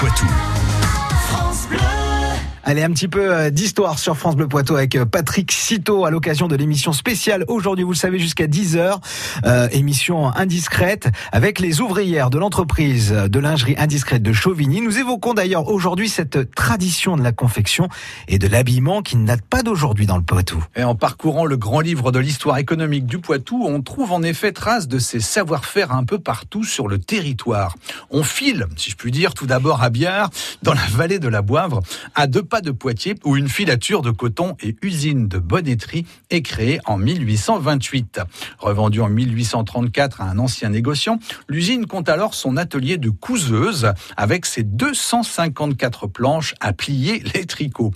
Poitou. 0.00 1.89
Allez, 2.70 2.84
un 2.84 2.92
petit 2.92 3.08
peu 3.08 3.34
euh, 3.34 3.50
d'histoire 3.50 3.98
sur 3.98 4.16
France 4.16 4.36
Bleu 4.36 4.46
Poitou 4.46 4.76
avec 4.76 4.94
euh, 4.94 5.04
Patrick 5.04 5.50
Citeau 5.50 6.04
à 6.04 6.12
l'occasion 6.12 6.46
de 6.46 6.54
l'émission 6.54 6.92
spéciale 6.92 7.44
aujourd'hui, 7.48 7.84
vous 7.84 7.90
le 7.90 7.96
savez, 7.96 8.20
jusqu'à 8.20 8.46
10h. 8.46 9.00
Euh, 9.44 9.68
émission 9.72 10.32
indiscrète 10.32 11.08
avec 11.32 11.58
les 11.58 11.80
ouvrières 11.80 12.30
de 12.30 12.38
l'entreprise 12.38 13.10
de 13.10 13.38
lingerie 13.40 13.74
indiscrète 13.76 14.22
de 14.22 14.32
Chauvigny. 14.32 14.82
Nous 14.82 14.98
évoquons 14.98 15.34
d'ailleurs 15.34 15.66
aujourd'hui 15.66 16.08
cette 16.08 16.54
tradition 16.54 17.16
de 17.16 17.24
la 17.24 17.32
confection 17.32 17.88
et 18.28 18.38
de 18.38 18.46
l'habillement 18.46 19.02
qui 19.02 19.16
ne 19.16 19.26
date 19.26 19.42
pas 19.42 19.64
d'aujourd'hui 19.64 20.06
dans 20.06 20.16
le 20.16 20.22
Poitou. 20.22 20.64
Et 20.76 20.84
en 20.84 20.94
parcourant 20.94 21.46
le 21.46 21.56
grand 21.56 21.80
livre 21.80 22.12
de 22.12 22.20
l'histoire 22.20 22.58
économique 22.58 23.06
du 23.06 23.18
Poitou, 23.18 23.64
on 23.66 23.82
trouve 23.82 24.12
en 24.12 24.22
effet 24.22 24.52
trace 24.52 24.86
de 24.86 25.00
ces 25.00 25.18
savoir-faire 25.18 25.90
un 25.90 26.04
peu 26.04 26.20
partout 26.20 26.62
sur 26.62 26.86
le 26.86 27.00
territoire. 27.00 27.74
On 28.10 28.22
file, 28.22 28.68
si 28.76 28.90
je 28.90 28.96
puis 28.96 29.10
dire, 29.10 29.34
tout 29.34 29.46
d'abord 29.46 29.82
à 29.82 29.90
Biard, 29.90 30.30
dans 30.62 30.74
la 30.74 30.86
vallée 30.92 31.18
de 31.18 31.26
la 31.26 31.42
Boivre, 31.42 31.80
à 32.14 32.28
deux 32.28 32.44
pas 32.44 32.59
de 32.60 32.70
Poitiers, 32.70 33.14
où 33.24 33.36
une 33.36 33.48
filature 33.48 34.02
de 34.02 34.10
coton 34.10 34.56
et 34.62 34.76
usine 34.82 35.28
de 35.28 35.38
bonneterie 35.38 36.06
est 36.30 36.42
créée 36.42 36.80
en 36.86 36.96
1828. 36.96 38.20
Revendue 38.58 39.00
en 39.00 39.08
1834 39.08 40.20
à 40.20 40.24
un 40.24 40.38
ancien 40.38 40.70
négociant, 40.70 41.18
l'usine 41.48 41.86
compte 41.86 42.08
alors 42.08 42.34
son 42.34 42.56
atelier 42.56 42.98
de 42.98 43.10
couseuse 43.10 43.92
avec 44.16 44.46
ses 44.46 44.62
254 44.62 46.06
planches 46.06 46.54
à 46.60 46.72
plier 46.72 47.22
les 47.34 47.46
tricots. 47.46 47.92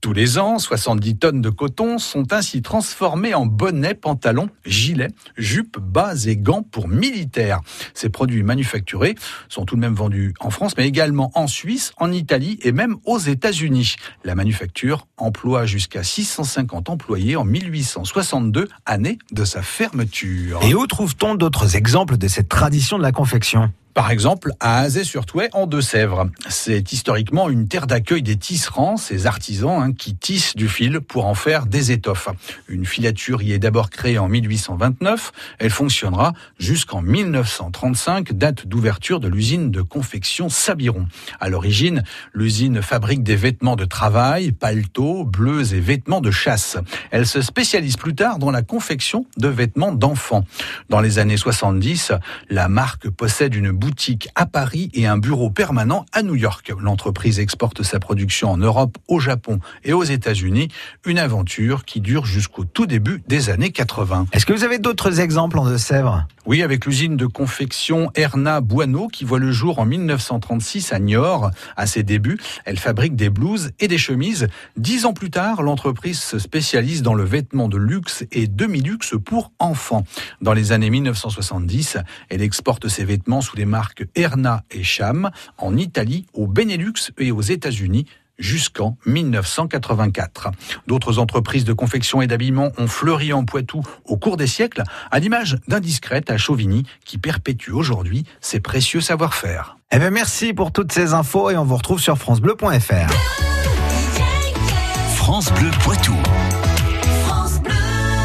Tous 0.00 0.12
les 0.12 0.38
ans, 0.38 0.58
70 0.58 1.16
tonnes 1.18 1.40
de 1.40 1.50
coton 1.50 1.98
sont 1.98 2.32
ainsi 2.32 2.62
transformées 2.62 3.34
en 3.34 3.46
bonnets, 3.46 3.94
pantalons, 3.94 4.48
gilets, 4.64 5.10
jupes, 5.36 5.78
bas 5.78 6.14
et 6.26 6.36
gants 6.36 6.62
pour 6.62 6.88
militaires. 6.88 7.60
Ces 7.94 8.08
produits 8.08 8.42
manufacturés 8.42 9.14
sont 9.48 9.64
tout 9.64 9.76
de 9.76 9.80
même 9.80 9.94
vendus 9.94 10.34
en 10.40 10.50
France, 10.50 10.74
mais 10.76 10.86
également 10.86 11.30
en 11.34 11.46
Suisse, 11.46 11.92
en 11.98 12.12
Italie 12.12 12.58
et 12.62 12.72
même 12.72 12.96
aux 13.04 13.18
États-Unis. 13.18 13.96
La 14.24 14.34
manufacture 14.34 15.06
emploie 15.16 15.66
jusqu'à 15.66 16.02
650 16.02 16.90
employés 16.90 17.36
en 17.36 17.44
1862, 17.44 18.68
année 18.86 19.18
de 19.32 19.44
sa 19.44 19.62
fermeture. 19.62 20.60
Et 20.62 20.74
où 20.74 20.86
trouve-t-on 20.86 21.34
d'autres 21.34 21.76
exemples 21.76 22.16
de 22.16 22.28
cette 22.28 22.48
tradition 22.48 22.98
de 22.98 23.02
la 23.02 23.12
confection? 23.12 23.72
Par 23.98 24.12
exemple, 24.12 24.52
à 24.60 24.78
Azay-sur-Touet, 24.78 25.48
en 25.54 25.66
Deux-Sèvres. 25.66 26.30
C'est 26.48 26.92
historiquement 26.92 27.48
une 27.48 27.66
terre 27.66 27.88
d'accueil 27.88 28.22
des 28.22 28.36
tisserands, 28.36 28.96
ces 28.96 29.26
artisans 29.26 29.82
hein, 29.82 29.92
qui 29.92 30.14
tissent 30.14 30.54
du 30.54 30.68
fil 30.68 31.00
pour 31.00 31.26
en 31.26 31.34
faire 31.34 31.66
des 31.66 31.90
étoffes. 31.90 32.28
Une 32.68 32.86
filature 32.86 33.42
y 33.42 33.50
est 33.50 33.58
d'abord 33.58 33.90
créée 33.90 34.16
en 34.16 34.28
1829. 34.28 35.32
Elle 35.58 35.70
fonctionnera 35.70 36.32
jusqu'en 36.60 37.02
1935, 37.02 38.34
date 38.34 38.68
d'ouverture 38.68 39.18
de 39.18 39.26
l'usine 39.26 39.72
de 39.72 39.82
confection 39.82 40.48
Sabiron. 40.48 41.08
À 41.40 41.48
l'origine, 41.48 42.04
l'usine 42.32 42.82
fabrique 42.82 43.24
des 43.24 43.34
vêtements 43.34 43.74
de 43.74 43.84
travail, 43.84 44.52
paletots, 44.52 45.24
bleus 45.24 45.74
et 45.74 45.80
vêtements 45.80 46.20
de 46.20 46.30
chasse. 46.30 46.76
Elle 47.10 47.26
se 47.26 47.42
spécialise 47.42 47.96
plus 47.96 48.14
tard 48.14 48.38
dans 48.38 48.52
la 48.52 48.62
confection 48.62 49.26
de 49.38 49.48
vêtements 49.48 49.90
d'enfants. 49.90 50.44
Dans 50.88 51.00
les 51.00 51.18
années 51.18 51.36
70, 51.36 52.12
la 52.48 52.68
marque 52.68 53.10
possède 53.10 53.56
une 53.56 53.72
boutique 53.72 53.87
boutique 53.88 54.28
à 54.34 54.44
Paris 54.44 54.90
et 54.92 55.06
un 55.06 55.16
bureau 55.16 55.48
permanent 55.48 56.04
à 56.12 56.22
New 56.22 56.34
York. 56.34 56.74
L'entreprise 56.78 57.40
exporte 57.40 57.82
sa 57.82 57.98
production 57.98 58.50
en 58.50 58.58
Europe, 58.58 58.98
au 59.08 59.18
Japon 59.18 59.60
et 59.82 59.94
aux 59.94 60.04
États-Unis. 60.04 60.68
Une 61.06 61.18
aventure 61.18 61.86
qui 61.86 62.02
dure 62.02 62.26
jusqu'au 62.26 62.64
tout 62.64 62.84
début 62.84 63.22
des 63.28 63.48
années 63.48 63.70
80. 63.70 64.26
Est-ce 64.32 64.44
que 64.44 64.52
vous 64.52 64.64
avez 64.64 64.78
d'autres 64.78 65.20
exemples 65.20 65.58
en 65.58 65.64
Deux-Sèvres 65.64 66.26
Oui, 66.48 66.62
avec 66.62 66.86
l'usine 66.86 67.18
de 67.18 67.26
confection 67.26 68.10
Erna 68.14 68.62
Buano 68.62 69.08
qui 69.08 69.26
voit 69.26 69.38
le 69.38 69.52
jour 69.52 69.80
en 69.80 69.84
1936 69.84 70.94
à 70.94 70.98
Niort. 70.98 71.50
À 71.76 71.86
ses 71.86 72.02
débuts, 72.02 72.38
elle 72.64 72.78
fabrique 72.78 73.14
des 73.16 73.28
blouses 73.28 73.72
et 73.80 73.86
des 73.86 73.98
chemises. 73.98 74.48
Dix 74.78 75.04
ans 75.04 75.12
plus 75.12 75.28
tard, 75.28 75.60
l'entreprise 75.60 76.18
se 76.18 76.38
spécialise 76.38 77.02
dans 77.02 77.12
le 77.12 77.22
vêtement 77.22 77.68
de 77.68 77.76
luxe 77.76 78.24
et 78.32 78.46
demi-luxe 78.46 79.14
pour 79.22 79.52
enfants. 79.58 80.04
Dans 80.40 80.54
les 80.54 80.72
années 80.72 80.88
1970, 80.88 81.98
elle 82.30 82.40
exporte 82.40 82.88
ses 82.88 83.04
vêtements 83.04 83.42
sous 83.42 83.58
les 83.58 83.66
marques 83.66 84.06
Erna 84.14 84.64
et 84.70 84.84
Cham 84.84 85.30
en 85.58 85.76
Italie, 85.76 86.24
au 86.32 86.46
Benelux 86.46 87.12
et 87.18 87.30
aux 87.30 87.42
États-Unis 87.42 88.06
jusqu'en 88.38 88.96
1984. 89.06 90.50
D'autres 90.86 91.18
entreprises 91.18 91.64
de 91.64 91.72
confection 91.72 92.22
et 92.22 92.26
d'habillement 92.26 92.72
ont 92.78 92.86
fleuri 92.86 93.32
en 93.32 93.44
Poitou 93.44 93.82
au 94.04 94.16
cours 94.16 94.36
des 94.36 94.46
siècles, 94.46 94.82
à 95.10 95.18
l'image 95.18 95.56
d'Indiscrète 95.68 96.30
à 96.30 96.38
Chauvigny, 96.38 96.84
qui 97.04 97.18
perpétue 97.18 97.72
aujourd'hui 97.72 98.24
ses 98.40 98.60
précieux 98.60 99.00
savoir-faire. 99.00 99.76
Eh 99.90 99.98
bien, 99.98 100.10
merci 100.10 100.52
pour 100.52 100.72
toutes 100.72 100.92
ces 100.92 101.14
infos 101.14 101.50
et 101.50 101.56
on 101.56 101.64
vous 101.64 101.76
retrouve 101.76 102.00
sur 102.00 102.18
francebleu.fr. 102.18 103.57